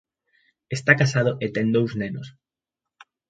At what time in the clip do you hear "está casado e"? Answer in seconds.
0.77-1.47